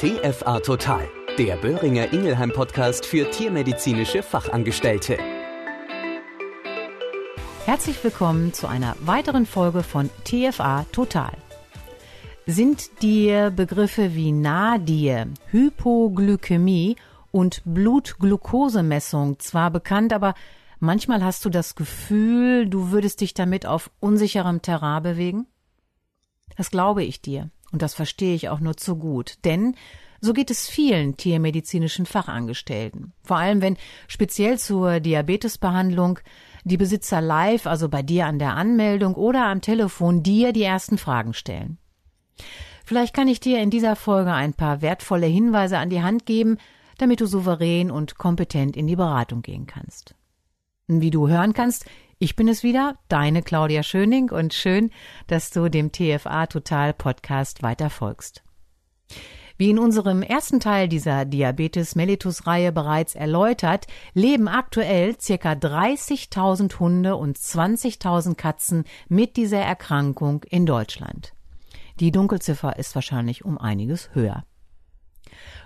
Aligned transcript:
TFA 0.00 0.60
Total, 0.60 1.06
der 1.36 1.56
Böhringer 1.56 2.10
Ingelheim 2.14 2.50
Podcast 2.54 3.04
für 3.04 3.30
tiermedizinische 3.30 4.22
Fachangestellte. 4.22 5.18
Herzlich 7.66 8.02
willkommen 8.02 8.54
zu 8.54 8.66
einer 8.66 8.96
weiteren 9.00 9.44
Folge 9.44 9.82
von 9.82 10.08
TFA 10.24 10.86
Total. 10.90 11.32
Sind 12.46 13.02
dir 13.02 13.50
Begriffe 13.50 14.14
wie 14.14 14.32
Nadir, 14.32 15.26
Hypoglykämie 15.50 16.96
und 17.30 17.60
Blutglukosemessung 17.66 19.38
zwar 19.38 19.70
bekannt, 19.70 20.14
aber 20.14 20.32
manchmal 20.78 21.22
hast 21.22 21.44
du 21.44 21.50
das 21.50 21.74
Gefühl, 21.74 22.66
du 22.70 22.90
würdest 22.90 23.20
dich 23.20 23.34
damit 23.34 23.66
auf 23.66 23.90
unsicherem 24.00 24.62
Terrain 24.62 25.02
bewegen? 25.02 25.46
Das 26.56 26.70
glaube 26.70 27.04
ich 27.04 27.20
dir. 27.20 27.50
Und 27.72 27.82
das 27.82 27.94
verstehe 27.94 28.34
ich 28.34 28.48
auch 28.48 28.60
nur 28.60 28.76
zu 28.76 28.96
gut. 28.96 29.38
Denn 29.44 29.74
so 30.20 30.32
geht 30.32 30.50
es 30.50 30.68
vielen 30.68 31.16
tiermedizinischen 31.16 32.04
Fachangestellten. 32.04 33.12
Vor 33.22 33.38
allem, 33.38 33.62
wenn 33.62 33.76
speziell 34.06 34.58
zur 34.58 35.00
Diabetesbehandlung 35.00 36.18
die 36.64 36.76
Besitzer 36.76 37.20
live, 37.22 37.66
also 37.66 37.88
bei 37.88 38.02
dir 38.02 38.26
an 38.26 38.38
der 38.38 38.54
Anmeldung 38.54 39.14
oder 39.14 39.46
am 39.46 39.62
Telefon, 39.62 40.22
dir 40.22 40.52
die 40.52 40.62
ersten 40.62 40.98
Fragen 40.98 41.32
stellen. 41.32 41.78
Vielleicht 42.84 43.14
kann 43.14 43.28
ich 43.28 43.40
dir 43.40 43.62
in 43.62 43.70
dieser 43.70 43.96
Folge 43.96 44.32
ein 44.32 44.52
paar 44.52 44.82
wertvolle 44.82 45.26
Hinweise 45.26 45.78
an 45.78 45.90
die 45.90 46.02
Hand 46.02 46.26
geben, 46.26 46.58
damit 46.98 47.20
du 47.20 47.26
souverän 47.26 47.90
und 47.90 48.18
kompetent 48.18 48.76
in 48.76 48.86
die 48.86 48.96
Beratung 48.96 49.40
gehen 49.40 49.66
kannst. 49.66 50.14
Wie 50.98 51.10
du 51.10 51.28
hören 51.28 51.52
kannst, 51.52 51.86
ich 52.18 52.34
bin 52.34 52.48
es 52.48 52.64
wieder, 52.64 52.96
deine 53.06 53.42
Claudia 53.42 53.84
Schöning 53.84 54.30
und 54.30 54.52
schön, 54.52 54.90
dass 55.28 55.50
du 55.50 55.68
dem 55.68 55.92
TFA 55.92 56.46
Total 56.46 56.92
Podcast 56.92 57.62
weiter 57.62 57.90
folgst. 57.90 58.42
Wie 59.56 59.70
in 59.70 59.78
unserem 59.78 60.22
ersten 60.22 60.58
Teil 60.58 60.88
dieser 60.88 61.24
Diabetes 61.26 61.94
mellitus 61.94 62.48
Reihe 62.48 62.72
bereits 62.72 63.14
erläutert, 63.14 63.86
leben 64.14 64.48
aktuell 64.48 65.16
circa 65.20 65.52
30.000 65.52 66.80
Hunde 66.80 67.14
und 67.14 67.38
20.000 67.38 68.34
Katzen 68.34 68.82
mit 69.08 69.36
dieser 69.36 69.60
Erkrankung 69.60 70.42
in 70.50 70.66
Deutschland. 70.66 71.34
Die 72.00 72.10
Dunkelziffer 72.10 72.78
ist 72.78 72.96
wahrscheinlich 72.96 73.44
um 73.44 73.58
einiges 73.58 74.10
höher. 74.12 74.44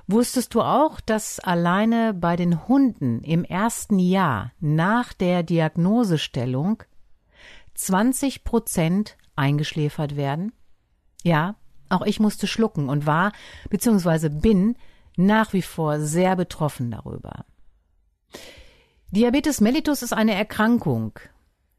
Wusstest 0.07 0.55
du 0.55 0.61
auch, 0.61 1.01
dass 1.01 1.41
alleine 1.41 2.13
bei 2.13 2.37
den 2.37 2.69
Hunden 2.69 3.23
im 3.23 3.45
ersten 3.45 3.99
Jahr 3.99 4.53
nach 4.61 5.15
der 5.15 5.43
Diagnosestellung 5.43 6.83
20 7.75 8.45
Prozent 8.45 9.17
eingeschläfert 9.35 10.17
werden? 10.17 10.53
Ja, 11.23 11.57
auch 11.89 12.03
ich 12.03 12.21
musste 12.21 12.47
schlucken 12.47 12.89
und 12.89 13.07
war 13.07 13.33
bzw. 13.71 14.29
bin 14.29 14.77
nach 15.17 15.53
wie 15.53 15.63
vor 15.63 16.01
sehr 16.01 16.37
betroffen 16.37 16.91
darüber. 16.91 17.47
Diabetes 19.11 19.61
mellitus 19.61 20.03
ist 20.03 20.13
eine 20.13 20.35
Erkrankung, 20.35 21.19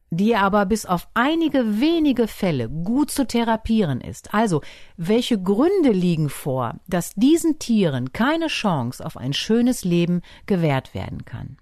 die 0.09 0.35
aber 0.35 0.65
bis 0.65 0.85
auf 0.85 1.07
einige 1.13 1.79
wenige 1.79 2.27
Fälle 2.27 2.69
gut 2.69 3.11
zu 3.11 3.25
therapieren 3.25 4.01
ist. 4.01 4.33
Also, 4.33 4.61
welche 4.97 5.41
Gründe 5.41 5.91
liegen 5.91 6.29
vor, 6.29 6.79
dass 6.87 7.13
diesen 7.15 7.59
Tieren 7.59 8.13
keine 8.13 8.47
Chance 8.47 9.05
auf 9.05 9.17
ein 9.17 9.33
schönes 9.33 9.83
Leben 9.83 10.21
gewährt 10.45 10.93
werden 10.93 11.25
kann? 11.25 11.57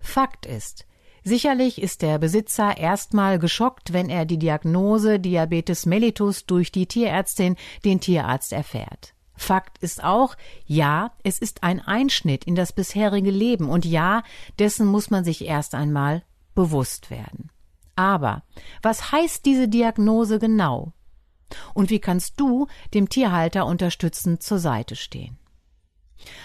Fakt 0.00 0.46
ist, 0.46 0.86
Sicherlich 1.22 1.82
ist 1.82 2.00
der 2.00 2.18
Besitzer 2.18 2.78
erstmal 2.78 3.38
geschockt, 3.38 3.92
wenn 3.92 4.08
er 4.08 4.24
die 4.24 4.38
Diagnose 4.38 5.20
Diabetes 5.20 5.84
mellitus 5.84 6.46
durch 6.46 6.72
die 6.72 6.86
Tierärztin, 6.86 7.56
den 7.84 8.00
Tierarzt 8.00 8.52
erfährt. 8.52 9.14
Fakt 9.36 9.78
ist 9.78 10.02
auch, 10.02 10.34
ja, 10.66 11.12
es 11.22 11.38
ist 11.38 11.62
ein 11.62 11.80
Einschnitt 11.80 12.44
in 12.44 12.54
das 12.54 12.72
bisherige 12.72 13.30
Leben 13.30 13.68
und 13.68 13.84
ja, 13.84 14.22
dessen 14.58 14.86
muss 14.86 15.10
man 15.10 15.24
sich 15.24 15.44
erst 15.44 15.74
einmal 15.74 16.22
bewusst 16.60 17.10
werden. 17.10 17.50
Aber 17.96 18.42
was 18.82 19.12
heißt 19.12 19.46
diese 19.46 19.66
Diagnose 19.66 20.38
genau? 20.38 20.92
Und 21.72 21.88
wie 21.88 22.00
kannst 22.00 22.38
du 22.38 22.66
dem 22.92 23.08
Tierhalter 23.08 23.64
unterstützend 23.64 24.42
zur 24.42 24.58
Seite 24.58 24.94
stehen? 24.94 25.38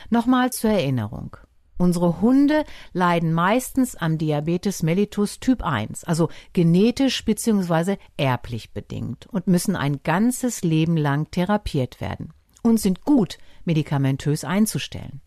Nochmal 0.10 0.52
zur 0.52 0.72
Erinnerung. 0.72 1.36
Unsere 1.78 2.22
Hunde 2.22 2.64
leiden 2.94 3.34
meistens 3.34 3.98
am 3.98 4.18
Diabetes 4.18 4.84
mellitus 4.84 5.42
Typ 5.42 5.62
1, 5.62 6.06
also 6.06 6.30
genetisch 6.54 7.26
bzw. 7.26 7.98
erblich 8.16 8.72
bedingt 8.72 9.28
und 9.28 9.48
müssen 9.48 9.76
ein 9.76 10.02
ganzes 10.02 10.64
Leben 10.64 10.96
lang 10.96 11.30
therapiert 11.32 12.00
werden 12.00 12.32
und 12.64 12.80
sind 12.80 13.04
gut 13.04 13.38
medikamentös 13.66 14.46
einzustellen. 14.46 15.20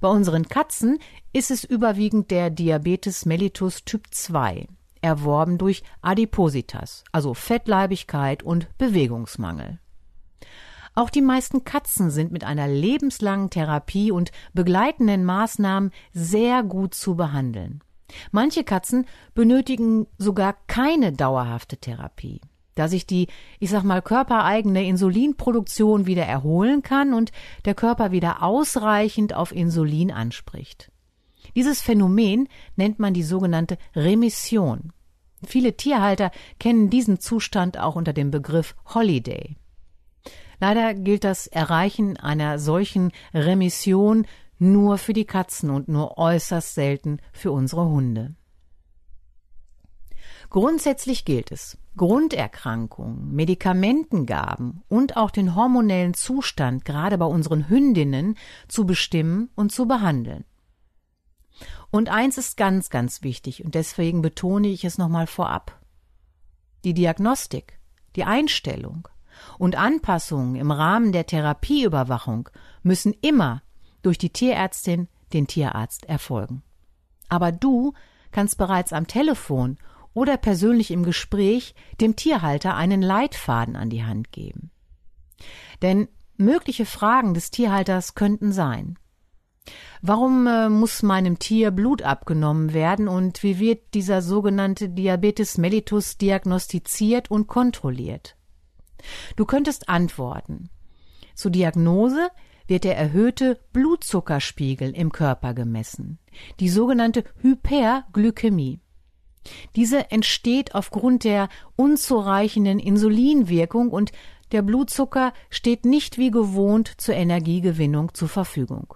Bei 0.00 0.08
unseren 0.08 0.48
Katzen 0.48 0.98
ist 1.32 1.50
es 1.50 1.64
überwiegend 1.64 2.30
der 2.30 2.50
Diabetes 2.50 3.24
mellitus 3.24 3.84
Typ 3.84 4.06
2, 4.10 4.66
erworben 5.00 5.58
durch 5.58 5.82
Adipositas, 6.02 7.04
also 7.12 7.34
Fettleibigkeit 7.34 8.42
und 8.42 8.68
Bewegungsmangel. 8.78 9.78
Auch 10.94 11.10
die 11.10 11.22
meisten 11.22 11.64
Katzen 11.64 12.10
sind 12.10 12.32
mit 12.32 12.44
einer 12.44 12.68
lebenslangen 12.68 13.50
Therapie 13.50 14.10
und 14.10 14.32
begleitenden 14.54 15.24
Maßnahmen 15.24 15.90
sehr 16.12 16.62
gut 16.62 16.94
zu 16.94 17.16
behandeln. 17.16 17.82
Manche 18.30 18.64
Katzen 18.64 19.04
benötigen 19.34 20.06
sogar 20.16 20.56
keine 20.68 21.12
dauerhafte 21.12 21.76
Therapie 21.76 22.40
da 22.76 22.86
sich 22.86 23.06
die, 23.06 23.26
ich 23.58 23.70
sag 23.70 23.82
mal, 23.82 24.00
körpereigene 24.00 24.86
Insulinproduktion 24.86 26.06
wieder 26.06 26.24
erholen 26.24 26.82
kann 26.82 27.12
und 27.12 27.32
der 27.64 27.74
Körper 27.74 28.12
wieder 28.12 28.44
ausreichend 28.44 29.34
auf 29.34 29.50
Insulin 29.50 30.12
anspricht. 30.12 30.92
Dieses 31.56 31.80
Phänomen 31.80 32.48
nennt 32.76 33.00
man 33.00 33.14
die 33.14 33.22
sogenannte 33.24 33.78
Remission. 33.96 34.92
Viele 35.44 35.76
Tierhalter 35.76 36.30
kennen 36.60 36.90
diesen 36.90 37.18
Zustand 37.18 37.78
auch 37.78 37.96
unter 37.96 38.12
dem 38.12 38.30
Begriff 38.30 38.76
Holiday. 38.94 39.56
Leider 40.60 40.94
gilt 40.94 41.24
das 41.24 41.46
Erreichen 41.46 42.16
einer 42.16 42.58
solchen 42.58 43.12
Remission 43.34 44.26
nur 44.58 44.96
für 44.98 45.12
die 45.12 45.26
Katzen 45.26 45.70
und 45.70 45.88
nur 45.88 46.16
äußerst 46.16 46.74
selten 46.74 47.18
für 47.32 47.52
unsere 47.52 47.86
Hunde. 47.86 48.34
Grundsätzlich 50.50 51.24
gilt 51.24 51.50
es, 51.50 51.78
Grunderkrankungen, 51.96 53.34
Medikamentengaben 53.34 54.82
und 54.88 55.16
auch 55.16 55.30
den 55.30 55.54
hormonellen 55.54 56.14
Zustand 56.14 56.84
gerade 56.84 57.18
bei 57.18 57.26
unseren 57.26 57.68
Hündinnen 57.68 58.36
zu 58.68 58.84
bestimmen 58.86 59.50
und 59.54 59.72
zu 59.72 59.86
behandeln. 59.86 60.44
Und 61.90 62.10
eins 62.10 62.36
ist 62.36 62.56
ganz, 62.56 62.90
ganz 62.90 63.22
wichtig 63.22 63.64
und 63.64 63.74
deswegen 63.74 64.20
betone 64.20 64.68
ich 64.68 64.84
es 64.84 64.98
nochmal 64.98 65.26
vorab. 65.26 65.80
Die 66.84 66.94
Diagnostik, 66.94 67.78
die 68.14 68.24
Einstellung 68.24 69.08
und 69.58 69.76
Anpassungen 69.76 70.56
im 70.56 70.70
Rahmen 70.70 71.12
der 71.12 71.26
Therapieüberwachung 71.26 72.48
müssen 72.82 73.14
immer 73.22 73.62
durch 74.02 74.18
die 74.18 74.30
Tierärztin, 74.30 75.08
den 75.32 75.46
Tierarzt 75.46 76.06
erfolgen. 76.06 76.62
Aber 77.28 77.50
du 77.52 77.94
kannst 78.30 78.58
bereits 78.58 78.92
am 78.92 79.06
Telefon 79.06 79.78
oder 80.16 80.36
persönlich 80.36 80.90
im 80.90 81.04
Gespräch 81.04 81.74
dem 82.00 82.16
Tierhalter 82.16 82.74
einen 82.74 83.02
Leitfaden 83.02 83.76
an 83.76 83.90
die 83.90 84.04
Hand 84.04 84.32
geben. 84.32 84.70
Denn 85.82 86.08
mögliche 86.36 86.86
Fragen 86.86 87.34
des 87.34 87.50
Tierhalters 87.50 88.14
könnten 88.14 88.50
sein 88.50 88.98
Warum 90.02 90.46
äh, 90.46 90.68
muss 90.68 91.02
meinem 91.02 91.38
Tier 91.38 91.70
Blut 91.70 92.02
abgenommen 92.02 92.72
werden 92.72 93.08
und 93.08 93.42
wie 93.42 93.58
wird 93.58 93.94
dieser 93.94 94.22
sogenannte 94.22 94.88
Diabetes 94.88 95.58
mellitus 95.58 96.16
diagnostiziert 96.18 97.30
und 97.30 97.46
kontrolliert? 97.46 98.36
Du 99.36 99.44
könntest 99.44 99.88
antworten. 99.88 100.70
Zur 101.34 101.50
Diagnose 101.50 102.28
wird 102.66 102.84
der 102.84 102.96
erhöhte 102.96 103.60
Blutzuckerspiegel 103.72 104.90
im 104.90 105.12
Körper 105.12 105.54
gemessen, 105.54 106.18
die 106.60 106.68
sogenannte 106.68 107.24
Hyperglykämie. 107.40 108.80
Diese 109.74 110.10
entsteht 110.10 110.74
aufgrund 110.74 111.24
der 111.24 111.48
unzureichenden 111.76 112.78
Insulinwirkung 112.78 113.90
und 113.90 114.12
der 114.52 114.62
Blutzucker 114.62 115.32
steht 115.50 115.84
nicht 115.84 116.18
wie 116.18 116.30
gewohnt 116.30 116.92
zur 116.98 117.14
Energiegewinnung 117.14 118.14
zur 118.14 118.28
Verfügung. 118.28 118.94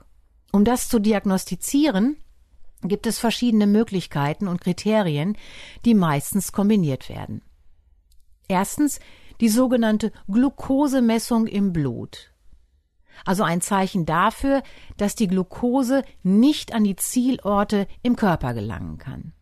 Um 0.52 0.64
das 0.64 0.88
zu 0.88 0.98
diagnostizieren, 0.98 2.16
gibt 2.82 3.06
es 3.06 3.18
verschiedene 3.18 3.66
Möglichkeiten 3.66 4.48
und 4.48 4.60
Kriterien, 4.60 5.36
die 5.84 5.94
meistens 5.94 6.52
kombiniert 6.52 7.08
werden. 7.08 7.42
Erstens 8.48 9.00
die 9.40 9.48
sogenannte 9.48 10.12
Glukosemessung 10.28 11.46
im 11.46 11.72
Blut. 11.72 12.32
Also 13.24 13.42
ein 13.42 13.60
Zeichen 13.60 14.06
dafür, 14.06 14.62
dass 14.96 15.14
die 15.14 15.28
Glucose 15.28 16.04
nicht 16.22 16.72
an 16.72 16.84
die 16.84 16.96
Zielorte 16.96 17.86
im 18.02 18.16
Körper 18.16 18.54
gelangen 18.54 18.98
kann. 18.98 19.32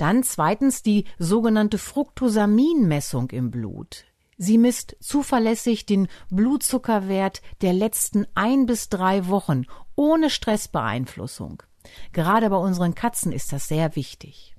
Dann 0.00 0.22
zweitens 0.22 0.82
die 0.82 1.04
sogenannte 1.18 1.76
Fructosaminmessung 1.76 3.28
im 3.28 3.50
Blut. 3.50 4.06
Sie 4.38 4.56
misst 4.56 4.96
zuverlässig 4.98 5.84
den 5.84 6.08
Blutzuckerwert 6.30 7.42
der 7.60 7.74
letzten 7.74 8.26
ein 8.34 8.64
bis 8.64 8.88
drei 8.88 9.28
Wochen 9.28 9.64
ohne 9.96 10.30
Stressbeeinflussung. 10.30 11.62
Gerade 12.14 12.48
bei 12.48 12.56
unseren 12.56 12.94
Katzen 12.94 13.30
ist 13.30 13.52
das 13.52 13.68
sehr 13.68 13.94
wichtig. 13.94 14.56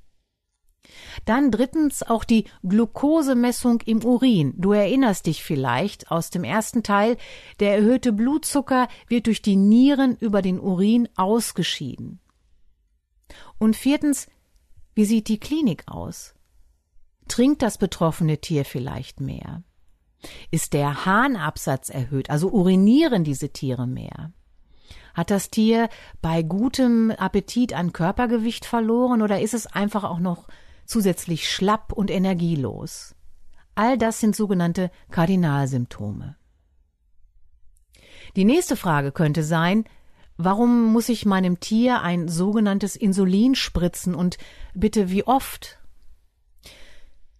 Dann 1.25 1.49
drittens 1.49 2.03
auch 2.03 2.23
die 2.23 2.45
Glukosemessung 2.61 3.81
im 3.81 4.05
Urin. 4.05 4.53
Du 4.57 4.73
erinnerst 4.73 5.25
dich 5.25 5.43
vielleicht 5.43 6.11
aus 6.11 6.29
dem 6.29 6.43
ersten 6.43 6.83
Teil, 6.83 7.17
der 7.59 7.73
erhöhte 7.73 8.13
Blutzucker 8.13 8.87
wird 9.07 9.25
durch 9.25 9.41
die 9.41 9.55
Nieren 9.55 10.17
über 10.17 10.43
den 10.43 10.59
Urin 10.59 11.09
ausgeschieden. 11.15 12.19
Und 13.57 13.75
viertens, 13.75 14.27
wie 14.93 15.05
sieht 15.05 15.27
die 15.27 15.39
Klinik 15.39 15.83
aus? 15.87 16.33
Trinkt 17.27 17.61
das 17.61 17.77
betroffene 17.77 18.39
Tier 18.39 18.65
vielleicht 18.65 19.21
mehr? 19.21 19.63
Ist 20.51 20.73
der 20.73 21.05
Harnabsatz 21.05 21.89
erhöht, 21.89 22.29
also 22.29 22.49
urinieren 22.49 23.23
diese 23.23 23.49
Tiere 23.49 23.87
mehr? 23.87 24.31
Hat 25.13 25.31
das 25.31 25.49
Tier 25.49 25.89
bei 26.21 26.41
gutem 26.41 27.11
Appetit 27.11 27.73
an 27.73 27.93
Körpergewicht 27.93 28.65
verloren 28.65 29.21
oder 29.21 29.41
ist 29.41 29.53
es 29.53 29.67
einfach 29.67 30.03
auch 30.03 30.19
noch 30.19 30.47
zusätzlich 30.85 31.49
schlapp 31.49 31.93
und 31.93 32.11
energielos. 32.11 33.15
All 33.75 33.97
das 33.97 34.19
sind 34.19 34.35
sogenannte 34.35 34.91
Kardinalsymptome. 35.09 36.35
Die 38.35 38.45
nächste 38.45 38.75
Frage 38.75 39.11
könnte 39.11 39.43
sein, 39.43 39.85
warum 40.43 40.91
muss 40.91 41.09
ich 41.09 41.25
meinem 41.25 41.59
Tier 41.59 42.01
ein 42.01 42.27
sogenanntes 42.27 42.95
Insulin 42.95 43.55
spritzen 43.55 44.15
und 44.15 44.37
bitte 44.73 45.09
wie 45.09 45.25
oft? 45.25 45.77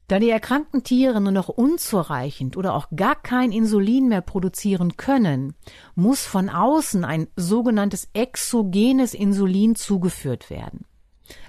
Da 0.08 0.20
die 0.20 0.30
erkrankten 0.30 0.84
Tiere 0.84 1.22
nur 1.22 1.32
noch 1.32 1.48
unzureichend 1.48 2.58
oder 2.58 2.74
auch 2.76 2.88
gar 2.94 3.16
kein 3.16 3.54
Insulin 3.54 4.10
mehr 4.10 4.20
produzieren 4.20 4.98
können, 4.98 5.56
muss 5.96 6.26
von 6.26 6.50
außen 6.50 7.06
ein 7.06 7.28
sogenanntes 7.38 8.10
exogenes 8.12 9.14
Insulin 9.14 9.76
zugeführt 9.76 10.50
werden. 10.50 10.86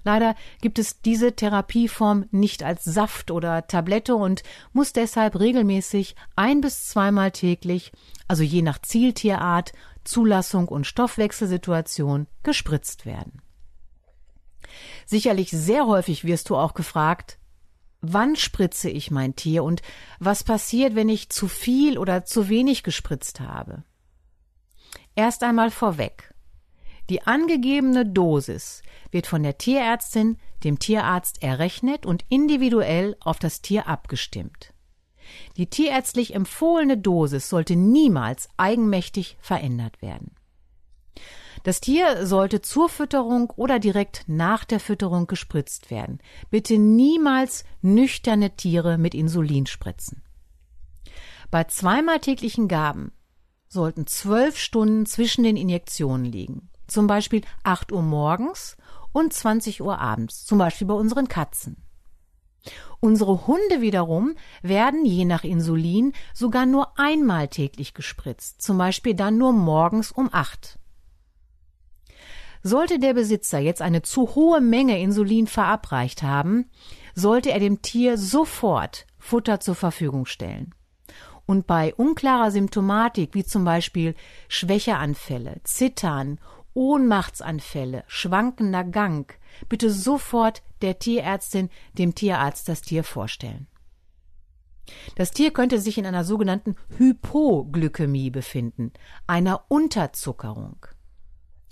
Leider 0.04 0.36
gibt 0.60 0.78
es 0.78 1.00
diese 1.00 1.34
Therapieform 1.34 2.26
nicht 2.30 2.62
als 2.62 2.84
Saft 2.84 3.32
oder 3.32 3.66
Tablette 3.66 4.14
und 4.14 4.44
muss 4.72 4.92
deshalb 4.92 5.40
regelmäßig 5.40 6.14
ein 6.36 6.60
bis 6.60 6.86
zweimal 6.86 7.32
täglich, 7.32 7.90
also 8.28 8.42
je 8.44 8.62
nach 8.62 8.80
Zieltierart, 8.80 9.72
Zulassung 10.04 10.68
und 10.68 10.86
Stoffwechselsituation, 10.86 12.26
gespritzt 12.42 13.06
werden. 13.06 13.42
Sicherlich 15.06 15.50
sehr 15.50 15.86
häufig 15.86 16.24
wirst 16.24 16.50
du 16.50 16.56
auch 16.56 16.74
gefragt, 16.74 17.38
wann 18.00 18.36
spritze 18.36 18.90
ich 18.90 19.10
mein 19.10 19.36
Tier 19.36 19.64
und 19.64 19.82
was 20.18 20.44
passiert, 20.44 20.94
wenn 20.94 21.08
ich 21.08 21.30
zu 21.30 21.48
viel 21.48 21.98
oder 21.98 22.24
zu 22.24 22.48
wenig 22.48 22.82
gespritzt 22.82 23.40
habe? 23.40 23.84
Erst 25.14 25.42
einmal 25.42 25.70
vorweg. 25.70 26.34
Die 27.10 27.22
angegebene 27.22 28.06
Dosis 28.06 28.82
wird 29.10 29.26
von 29.26 29.42
der 29.42 29.58
Tierärztin 29.58 30.38
dem 30.64 30.78
Tierarzt 30.78 31.42
errechnet 31.42 32.06
und 32.06 32.24
individuell 32.28 33.16
auf 33.20 33.38
das 33.38 33.60
Tier 33.60 33.88
abgestimmt. 33.88 34.71
Die 35.56 35.66
tierärztlich 35.66 36.34
empfohlene 36.34 36.98
Dosis 36.98 37.48
sollte 37.48 37.76
niemals 37.76 38.48
eigenmächtig 38.56 39.36
verändert 39.40 40.02
werden. 40.02 40.32
Das 41.64 41.80
Tier 41.80 42.26
sollte 42.26 42.60
zur 42.62 42.88
Fütterung 42.88 43.50
oder 43.50 43.78
direkt 43.78 44.24
nach 44.26 44.64
der 44.64 44.80
Fütterung 44.80 45.26
gespritzt 45.26 45.90
werden. 45.90 46.18
Bitte 46.50 46.78
niemals 46.78 47.64
nüchterne 47.82 48.56
Tiere 48.56 48.98
mit 48.98 49.14
Insulin 49.14 49.66
spritzen. 49.66 50.22
Bei 51.50 51.64
zweimal 51.64 52.18
täglichen 52.18 52.66
Gaben 52.66 53.12
sollten 53.68 54.06
zwölf 54.06 54.58
Stunden 54.58 55.06
zwischen 55.06 55.44
den 55.44 55.56
Injektionen 55.56 56.24
liegen 56.24 56.70
zum 56.92 57.06
Beispiel 57.06 57.42
8 57.64 57.90
Uhr 57.90 58.02
morgens 58.02 58.76
und 59.12 59.32
20 59.32 59.82
Uhr 59.82 59.98
abends, 59.98 60.44
zum 60.44 60.58
Beispiel 60.58 60.86
bei 60.86 60.94
unseren 60.94 61.28
Katzen. 61.28 61.76
Unsere 63.00 63.46
Hunde 63.46 63.80
wiederum 63.80 64.34
werden 64.62 65.04
je 65.04 65.24
nach 65.24 65.44
Insulin 65.44 66.12
sogar 66.32 66.66
nur 66.66 66.98
einmal 66.98 67.48
täglich 67.48 67.94
gespritzt, 67.94 68.62
zum 68.62 68.78
Beispiel 68.78 69.14
dann 69.14 69.38
nur 69.38 69.52
morgens 69.52 70.12
um 70.12 70.28
8. 70.32 70.78
Sollte 72.62 73.00
der 73.00 73.14
Besitzer 73.14 73.58
jetzt 73.58 73.82
eine 73.82 74.02
zu 74.02 74.36
hohe 74.36 74.60
Menge 74.60 75.00
Insulin 75.00 75.48
verabreicht 75.48 76.22
haben, 76.22 76.70
sollte 77.14 77.50
er 77.50 77.58
dem 77.58 77.82
Tier 77.82 78.16
sofort 78.16 79.06
Futter 79.18 79.58
zur 79.58 79.74
Verfügung 79.74 80.26
stellen. 80.26 80.72
Und 81.44 81.66
bei 81.66 81.92
unklarer 81.94 82.52
Symptomatik 82.52 83.34
wie 83.34 83.44
zum 83.44 83.64
Beispiel 83.64 84.14
Schwächeanfälle, 84.48 85.60
Zittern 85.64 86.38
Ohnmachtsanfälle, 86.74 88.04
schwankender 88.06 88.84
Gang, 88.84 89.38
bitte 89.68 89.90
sofort 89.90 90.62
der 90.80 90.98
Tierärztin, 90.98 91.70
dem 91.98 92.14
Tierarzt 92.14 92.68
das 92.68 92.82
Tier 92.82 93.04
vorstellen. 93.04 93.66
Das 95.16 95.30
Tier 95.30 95.52
könnte 95.52 95.78
sich 95.78 95.98
in 95.98 96.06
einer 96.06 96.24
sogenannten 96.24 96.76
Hypoglykämie 96.96 98.30
befinden, 98.30 98.92
einer 99.26 99.64
Unterzuckerung. 99.68 100.86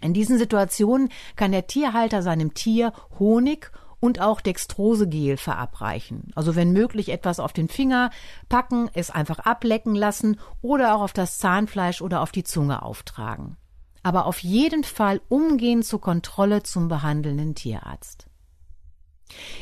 In 0.01 0.15
diesen 0.15 0.39
Situationen 0.39 1.11
kann 1.37 1.53
der 1.53 1.67
Tierhalter 1.67 2.23
seinem 2.23 2.55
Tier 2.55 2.93
Honig 3.19 3.71
und 3.99 4.21
auch 4.21 4.41
Dextrosegel 4.41 5.37
verabreichen. 5.37 6.31
Also 6.35 6.57
wenn 6.57 6.73
möglich 6.73 7.11
etwas 7.11 7.39
auf 7.39 7.53
den 7.53 7.69
Finger 7.69 8.11
packen, 8.49 8.89
es 8.95 9.11
einfach 9.11 9.41
ablecken 9.41 9.95
lassen 9.95 10.41
oder 10.63 10.95
auch 10.95 11.03
auf 11.03 11.13
das 11.13 11.39
Zahnfleisch 11.39 12.01
oder 12.01 12.23
auf 12.23 12.33
die 12.33 12.45
Zunge 12.45 12.83
auftragen 12.83 13.57
aber 14.03 14.27
auf 14.27 14.39
jeden 14.41 14.85
Fall 14.85 15.21
umgehend 15.29 15.85
zur 15.85 16.01
Kontrolle 16.01 16.63
zum 16.63 16.89
behandelnden 16.89 17.55
Tierarzt. 17.55 18.27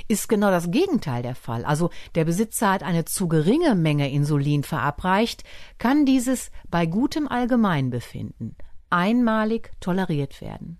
Ist 0.06 0.29
genau 0.29 0.50
das 0.50 0.70
Gegenteil 0.70 1.23
der 1.23 1.35
Fall, 1.35 1.64
also 1.64 1.90
der 2.14 2.25
Besitzer 2.25 2.73
hat 2.73 2.82
eine 2.82 3.05
zu 3.05 3.29
geringe 3.29 3.75
Menge 3.75 4.11
Insulin 4.11 4.62
verabreicht, 4.62 5.44
kann 5.76 6.06
dieses 6.06 6.50
bei 6.70 6.87
gutem 6.87 7.29
Allgemeinbefinden 7.29 8.56
einmalig 8.90 9.70
toleriert 9.81 10.40
werden. 10.40 10.79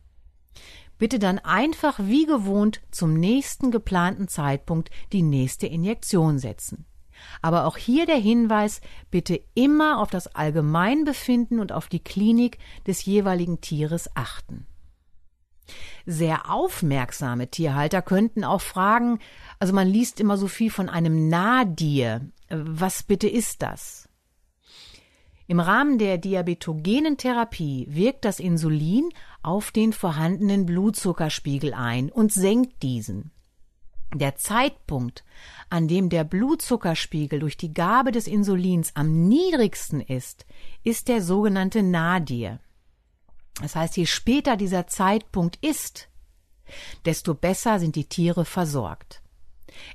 Bitte 0.99 1.19
dann 1.19 1.39
einfach 1.39 2.01
wie 2.01 2.27
gewohnt 2.27 2.81
zum 2.91 3.15
nächsten 3.15 3.71
geplanten 3.71 4.27
Zeitpunkt 4.27 4.91
die 5.13 5.23
nächste 5.23 5.67
Injektion 5.67 6.39
setzen. 6.39 6.87
Aber 7.43 7.67
auch 7.67 7.77
hier 7.77 8.07
der 8.07 8.17
Hinweis, 8.17 8.81
bitte 9.11 9.41
immer 9.55 10.01
auf 10.01 10.11
das 10.11 10.29
Allgemeinbefinden 10.35 11.61
und 11.61 11.73
auf 11.73 11.89
die 11.89 12.03
Klinik 12.03 12.59
des 12.87 13.05
jeweiligen 13.05 13.61
Tieres 13.61 14.15
achten. 14.15 14.67
Sehr 16.07 16.51
aufmerksame 16.51 17.51
Tierhalter 17.51 18.03
könnten 18.03 18.45
auch 18.45 18.63
fragen, 18.63 19.19
also 19.59 19.75
man 19.75 19.87
liest 19.87 20.21
immer 20.21 20.37
so 20.37 20.49
viel 20.49 20.71
von 20.71 20.89
einem 20.89 21.29
Nadir. 21.29 22.23
Was 22.49 23.03
bitte 23.03 23.29
ist 23.29 23.63
das? 23.63 24.09
Im 25.47 25.61
Rahmen 25.61 25.99
der 25.99 26.19
diabetogenen 26.19 27.17
Therapie 27.17 27.87
wirkt 27.89 28.27
das 28.27 28.39
Insulin 28.39 29.09
auf 29.43 29.71
den 29.71 29.95
vorhandenen 29.95 30.67
Blutzuckerspiegel 30.67 31.73
ein 31.73 32.11
und 32.11 32.33
senkt 32.33 32.83
diesen. 32.83 33.31
Der 34.15 34.37
Zeitpunkt, 34.37 35.25
an 35.69 35.87
dem 35.87 36.09
der 36.09 36.25
Blutzuckerspiegel 36.25 37.41
durch 37.41 37.59
die 37.59 37.75
Gabe 37.75 38.11
des 38.11 38.27
Insulins 38.27 38.93
am 38.95 39.29
niedrigsten 39.29 40.01
ist, 40.01 40.47
ist 40.83 41.09
der 41.09 41.21
sogenannte 41.21 41.83
Nadir. 41.83 42.61
Das 43.61 43.77
heißt, 43.77 43.97
je 43.97 44.07
später 44.07 44.57
dieser 44.57 44.87
Zeitpunkt 44.87 45.57
ist, 45.57 46.09
desto 47.05 47.35
besser 47.35 47.79
sind 47.79 47.97
die 47.97 48.09
Tiere 48.09 48.45
versorgt. 48.45 49.23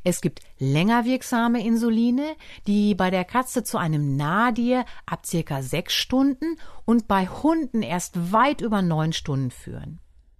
Es 0.03 0.22
gibt 0.22 0.41
länger 0.60 1.05
wirksame 1.05 1.65
Insuline, 1.65 2.36
die 2.67 2.93
bei 2.93 3.10
der 3.10 3.25
Katze 3.25 3.63
zu 3.63 3.77
einem 3.77 4.15
Nadir 4.15 4.86
ab 5.08 5.25
circa 5.25 5.63
sechs 5.63 5.93
Stunden 5.93 6.58
und 6.86 7.08
bei 7.08 7.27
Hunden 7.27 7.82
erst 7.82 8.32
weit 8.32 8.62
über 8.62 8.82
neun 8.82 9.13
Stunden 9.13 9.50
führen. 9.50 10.00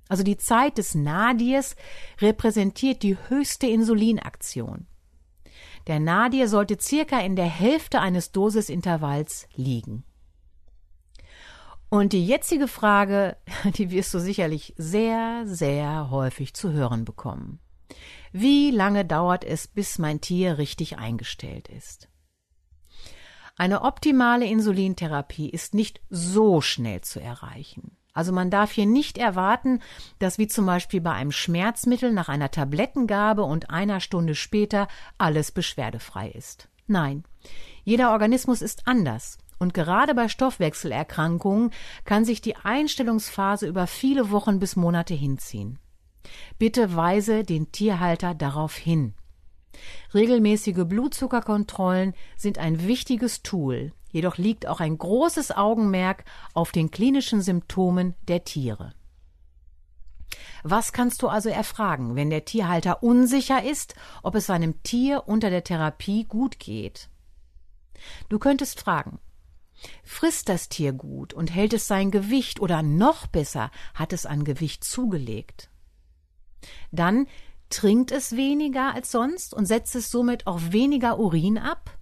Also 0.10 0.24
die 0.24 0.38
Zeit 0.38 0.78
des 0.78 0.96
Nadirs 0.96 1.76
repräsentiert 2.20 3.04
die 3.04 3.18
höchste 3.30 3.68
Insulinaktion. 3.68 4.88
Der 5.88 6.00
Nadir 6.00 6.48
sollte 6.48 6.78
circa 6.80 7.20
in 7.20 7.36
der 7.36 7.46
Hälfte 7.46 8.00
eines 8.00 8.32
Dosisintervalls 8.32 9.48
liegen. 9.56 10.04
Und 11.90 12.14
die 12.14 12.26
jetzige 12.26 12.68
Frage, 12.68 13.38
die 13.76 13.92
wirst 13.92 14.14
du 14.14 14.20
sicherlich 14.20 14.74
sehr, 14.78 15.44
sehr 15.46 16.10
häufig 16.10 16.54
zu 16.54 16.72
hören 16.72 17.06
bekommen. 17.06 17.60
Wie 18.32 18.72
lange 18.72 19.06
dauert 19.06 19.44
es, 19.44 19.68
bis 19.68 20.00
mein 20.00 20.20
Tier 20.20 20.58
richtig 20.58 20.98
eingestellt 20.98 21.68
ist? 21.68 22.10
Eine 23.56 23.84
optimale 23.84 24.48
Insulintherapie 24.48 25.50
ist 25.50 25.76
nicht 25.76 26.02
so 26.10 26.62
schnell 26.62 27.02
zu 27.02 27.20
erreichen. 27.20 27.96
Also 28.14 28.32
man 28.32 28.50
darf 28.50 28.72
hier 28.72 28.86
nicht 28.86 29.18
erwarten, 29.18 29.80
dass 30.20 30.38
wie 30.38 30.48
zum 30.48 30.66
Beispiel 30.66 31.02
bei 31.02 31.12
einem 31.12 31.32
Schmerzmittel 31.32 32.14
nach 32.14 32.30
einer 32.30 32.52
Tablettengabe 32.52 33.44
und 33.44 33.70
einer 33.70 34.00
Stunde 34.00 34.36
später 34.36 34.88
alles 35.18 35.52
beschwerdefrei 35.52 36.30
ist. 36.30 36.70
Nein, 36.86 37.24
Jeder 37.84 38.12
Organismus 38.12 38.62
ist 38.62 38.88
anders. 38.88 39.38
Und 39.60 39.74
gerade 39.74 40.14
bei 40.16 40.28
Stoffwechselerkrankungen 40.28 41.72
kann 42.06 42.26
sich 42.26 42.42
die 42.42 42.56
Einstellungsphase 42.56 43.68
über 43.68 43.88
viele 43.88 44.32
Wochen 44.32 44.60
bis 44.60 44.76
Monate 44.76 45.14
hinziehen. 45.14 45.80
Bitte 46.58 46.96
weise 46.96 47.44
den 47.44 47.72
Tierhalter 47.72 48.34
darauf 48.34 48.76
hin. 48.76 49.14
Regelmäßige 50.14 50.86
Blutzuckerkontrollen 50.86 52.14
sind 52.36 52.58
ein 52.58 52.88
wichtiges 52.88 53.42
Tool, 53.42 53.94
jedoch 54.14 54.38
liegt 54.38 54.66
auch 54.68 54.80
ein 54.80 54.98
großes 54.98 55.52
Augenmerk 55.52 56.24
auf 56.54 56.72
den 56.72 56.90
klinischen 56.90 57.42
Symptomen 57.42 58.16
der 58.30 58.46
Tiere. 58.46 58.94
Was 60.64 60.94
kannst 60.94 61.22
du 61.22 61.28
also 61.28 61.50
erfragen, 61.50 62.16
wenn 62.16 62.30
der 62.30 62.46
Tierhalter 62.46 63.04
unsicher 63.04 63.64
ist, 63.64 63.96
ob 64.22 64.36
es 64.36 64.46
seinem 64.46 64.82
Tier 64.84 65.28
unter 65.28 65.50
der 65.50 65.66
Therapie 65.66 66.24
gut 66.24 66.58
geht? 66.60 67.10
Du 68.30 68.40
könntest 68.40 68.80
fragen, 68.80 69.20
Frisst 70.04 70.48
das 70.50 70.70
Tier 70.70 70.94
gut 70.94 71.34
und 71.34 71.54
hält 71.54 71.74
es 71.74 71.88
sein 71.88 72.12
Gewicht 72.12 72.62
oder 72.62 72.84
noch 72.84 73.28
besser 73.28 73.72
hat 73.94 74.14
es 74.14 74.26
an 74.26 74.46
Gewicht 74.46 74.84
zugelegt? 74.84 75.70
Dann 76.92 77.28
trinkt 77.70 78.12
es 78.12 78.36
weniger 78.36 78.94
als 78.94 79.12
sonst 79.12 79.54
und 79.54 79.66
setzt 79.66 79.96
es 79.96 80.12
somit 80.12 80.48
auch 80.48 80.60
weniger 80.72 81.20
Urin 81.20 81.58
ab? 81.58 81.98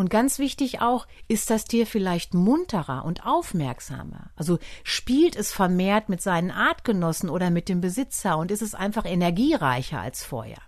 Und 0.00 0.08
ganz 0.08 0.38
wichtig 0.38 0.80
auch, 0.80 1.06
ist 1.28 1.50
das 1.50 1.66
Tier 1.66 1.86
vielleicht 1.86 2.32
munterer 2.32 3.04
und 3.04 3.26
aufmerksamer? 3.26 4.30
Also 4.34 4.58
spielt 4.82 5.36
es 5.36 5.52
vermehrt 5.52 6.08
mit 6.08 6.22
seinen 6.22 6.50
Artgenossen 6.50 7.28
oder 7.28 7.50
mit 7.50 7.68
dem 7.68 7.82
Besitzer 7.82 8.38
und 8.38 8.50
ist 8.50 8.62
es 8.62 8.74
einfach 8.74 9.04
energiereicher 9.04 10.00
als 10.00 10.24
vorher? 10.24 10.62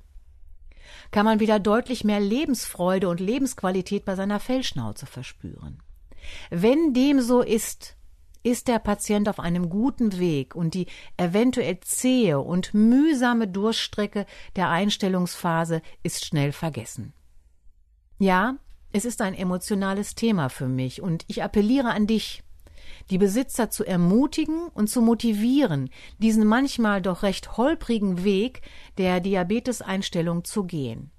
Kann 1.12 1.24
man 1.24 1.40
wieder 1.40 1.58
deutlich 1.58 2.04
mehr 2.04 2.20
Lebensfreude 2.20 3.08
und 3.08 3.20
Lebensqualität 3.20 4.04
bei 4.04 4.16
seiner 4.16 4.38
Fellschnauze 4.38 5.06
verspüren? 5.06 5.82
Wenn 6.50 6.92
dem 6.92 7.22
so 7.22 7.40
ist, 7.40 7.96
ist 8.42 8.68
der 8.68 8.80
Patient 8.80 9.30
auf 9.30 9.40
einem 9.40 9.70
guten 9.70 10.18
Weg 10.18 10.54
und 10.54 10.74
die 10.74 10.88
eventuell 11.16 11.80
zähe 11.80 12.38
und 12.38 12.74
mühsame 12.74 13.48
Durchstrecke 13.48 14.26
der 14.56 14.68
Einstellungsphase 14.68 15.80
ist 16.02 16.26
schnell 16.26 16.52
vergessen. 16.52 17.14
Ja, 18.18 18.58
es 18.92 19.04
ist 19.04 19.22
ein 19.22 19.34
emotionales 19.34 20.14
Thema 20.14 20.48
für 20.48 20.68
mich 20.68 21.02
und 21.02 21.24
ich 21.28 21.42
appelliere 21.42 21.90
an 21.90 22.06
dich, 22.06 22.42
die 23.10 23.18
Besitzer 23.18 23.70
zu 23.70 23.84
ermutigen 23.84 24.68
und 24.68 24.88
zu 24.88 25.00
motivieren, 25.00 25.90
diesen 26.18 26.46
manchmal 26.46 27.02
doch 27.02 27.22
recht 27.22 27.56
holprigen 27.56 28.24
Weg 28.24 28.60
der 28.98 29.20
Diabeteseinstellung 29.20 30.44
zu 30.44 30.64
gehen. 30.64 31.10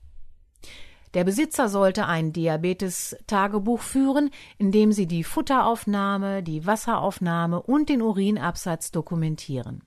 Der 1.14 1.24
Besitzer 1.24 1.70
sollte 1.70 2.08
ein 2.08 2.34
Diabetes-Tagebuch 2.34 3.82
führen, 3.82 4.32
in 4.58 4.72
dem 4.72 4.92
sie 4.92 5.06
die 5.06 5.24
Futteraufnahme, 5.24 6.42
die 6.42 6.66
Wasseraufnahme 6.66 7.62
und 7.62 7.90
den 7.90 8.02
Urinabsatz 8.02 8.92
dokumentieren 8.92 9.84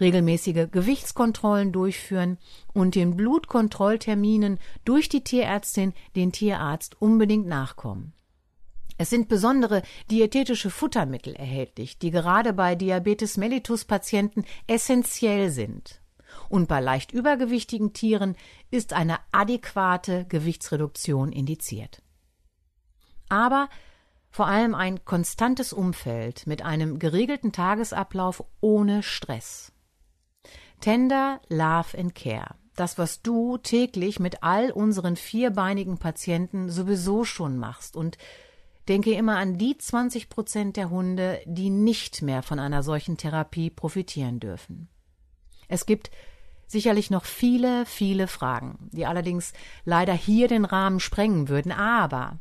regelmäßige 0.00 0.68
Gewichtskontrollen 0.70 1.72
durchführen 1.72 2.38
und 2.72 2.94
den 2.94 3.16
Blutkontrollterminen 3.16 4.58
durch 4.84 5.08
die 5.08 5.24
Tierärztin, 5.24 5.94
den 6.16 6.32
Tierarzt 6.32 7.00
unbedingt 7.00 7.46
nachkommen. 7.46 8.12
Es 8.96 9.10
sind 9.10 9.28
besondere 9.28 9.82
diätetische 10.10 10.70
Futtermittel 10.70 11.34
erhältlich, 11.34 11.98
die 11.98 12.10
gerade 12.10 12.52
bei 12.52 12.74
Diabetes 12.74 13.36
mellitus 13.36 13.84
Patienten 13.84 14.44
essentiell 14.66 15.50
sind. 15.50 16.00
Und 16.48 16.68
bei 16.68 16.80
leicht 16.80 17.12
übergewichtigen 17.12 17.92
Tieren 17.92 18.36
ist 18.70 18.92
eine 18.92 19.18
adäquate 19.32 20.26
Gewichtsreduktion 20.26 21.32
indiziert. 21.32 22.02
Aber 23.28 23.68
vor 24.30 24.46
allem 24.46 24.74
ein 24.74 25.04
konstantes 25.04 25.72
Umfeld 25.72 26.46
mit 26.46 26.62
einem 26.62 26.98
geregelten 26.98 27.52
Tagesablauf 27.52 28.44
ohne 28.60 29.02
Stress. 29.02 29.73
Tender 30.84 31.40
Love 31.48 31.96
and 31.96 32.14
Care. 32.14 32.56
Das, 32.76 32.98
was 32.98 33.22
du 33.22 33.56
täglich 33.56 34.20
mit 34.20 34.42
all 34.42 34.70
unseren 34.70 35.16
vierbeinigen 35.16 35.96
Patienten 35.96 36.68
sowieso 36.68 37.24
schon 37.24 37.56
machst 37.56 37.96
und 37.96 38.18
denke 38.86 39.14
immer 39.14 39.38
an 39.38 39.56
die 39.56 39.78
20 39.78 40.28
Prozent 40.28 40.76
der 40.76 40.90
Hunde, 40.90 41.40
die 41.46 41.70
nicht 41.70 42.20
mehr 42.20 42.42
von 42.42 42.58
einer 42.58 42.82
solchen 42.82 43.16
Therapie 43.16 43.70
profitieren 43.70 44.40
dürfen. 44.40 44.90
Es 45.68 45.86
gibt 45.86 46.10
sicherlich 46.66 47.10
noch 47.10 47.24
viele, 47.24 47.86
viele 47.86 48.26
Fragen, 48.26 48.90
die 48.92 49.06
allerdings 49.06 49.54
leider 49.86 50.12
hier 50.12 50.48
den 50.48 50.66
Rahmen 50.66 51.00
sprengen 51.00 51.48
würden, 51.48 51.72
aber 51.72 52.40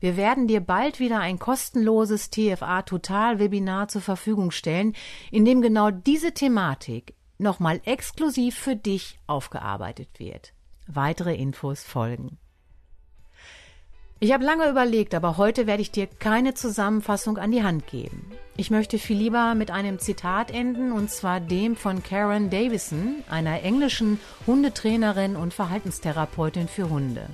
wir 0.00 0.16
werden 0.16 0.48
dir 0.48 0.60
bald 0.62 0.98
wieder 0.98 1.20
ein 1.20 1.38
kostenloses 1.38 2.30
TFA 2.30 2.84
Total 2.84 3.38
Webinar 3.38 3.88
zur 3.88 4.00
Verfügung 4.00 4.50
stellen, 4.50 4.94
in 5.30 5.44
dem 5.44 5.60
genau 5.60 5.90
diese 5.90 6.32
Thematik 6.32 7.16
nochmal 7.42 7.80
exklusiv 7.84 8.56
für 8.56 8.76
dich 8.76 9.18
aufgearbeitet 9.26 10.08
wird. 10.18 10.52
Weitere 10.86 11.34
Infos 11.34 11.82
folgen. 11.82 12.38
Ich 14.20 14.32
habe 14.32 14.44
lange 14.44 14.68
überlegt, 14.68 15.16
aber 15.16 15.36
heute 15.36 15.66
werde 15.66 15.82
ich 15.82 15.90
dir 15.90 16.06
keine 16.06 16.54
Zusammenfassung 16.54 17.38
an 17.38 17.50
die 17.50 17.64
Hand 17.64 17.88
geben. 17.88 18.30
Ich 18.56 18.70
möchte 18.70 18.98
viel 18.98 19.16
lieber 19.16 19.56
mit 19.56 19.72
einem 19.72 19.98
Zitat 19.98 20.52
enden, 20.52 20.92
und 20.92 21.10
zwar 21.10 21.40
dem 21.40 21.74
von 21.74 22.04
Karen 22.04 22.48
Davison, 22.48 23.16
einer 23.28 23.64
englischen 23.64 24.20
Hundetrainerin 24.46 25.34
und 25.34 25.52
Verhaltenstherapeutin 25.52 26.68
für 26.68 26.88
Hunde. 26.88 27.26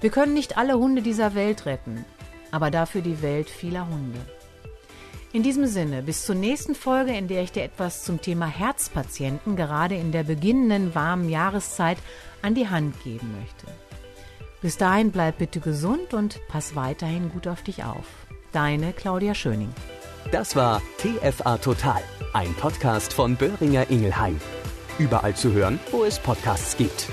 Wir 0.00 0.08
können 0.08 0.32
nicht 0.32 0.56
alle 0.56 0.78
Hunde 0.78 1.02
dieser 1.02 1.34
Welt 1.34 1.66
retten, 1.66 2.06
aber 2.50 2.70
dafür 2.70 3.02
die 3.02 3.20
Welt 3.20 3.50
vieler 3.50 3.86
Hunde. 3.88 4.20
In 5.38 5.44
diesem 5.44 5.66
Sinne, 5.66 6.02
bis 6.02 6.26
zur 6.26 6.34
nächsten 6.34 6.74
Folge, 6.74 7.16
in 7.16 7.28
der 7.28 7.44
ich 7.44 7.52
dir 7.52 7.62
etwas 7.62 8.02
zum 8.02 8.20
Thema 8.20 8.46
Herzpatienten 8.46 9.54
gerade 9.54 9.94
in 9.94 10.10
der 10.10 10.24
beginnenden 10.24 10.96
warmen 10.96 11.28
Jahreszeit 11.28 11.98
an 12.42 12.56
die 12.56 12.68
Hand 12.68 13.00
geben 13.04 13.36
möchte. 13.38 13.68
Bis 14.62 14.78
dahin 14.78 15.12
bleib 15.12 15.38
bitte 15.38 15.60
gesund 15.60 16.12
und 16.12 16.40
pass 16.48 16.74
weiterhin 16.74 17.30
gut 17.30 17.46
auf 17.46 17.62
dich 17.62 17.84
auf. 17.84 18.04
Deine 18.50 18.92
Claudia 18.92 19.32
Schöning. 19.32 19.72
Das 20.32 20.56
war 20.56 20.82
TFA 20.96 21.58
Total, 21.58 22.02
ein 22.32 22.52
Podcast 22.54 23.12
von 23.12 23.36
Böhringer 23.36 23.88
Ingelheim. 23.90 24.40
Überall 24.98 25.36
zu 25.36 25.52
hören, 25.52 25.78
wo 25.92 26.02
es 26.02 26.18
Podcasts 26.18 26.76
gibt. 26.76 27.06